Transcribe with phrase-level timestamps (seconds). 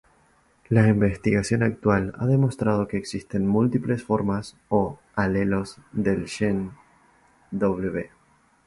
[0.69, 6.71] La investigación actual ha demostrado que existen múltiples formas, o alelos, del gen
[7.51, 8.09] "W".